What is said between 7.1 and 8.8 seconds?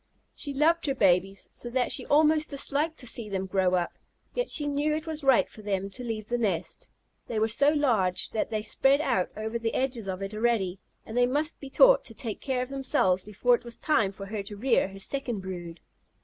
They were so large that they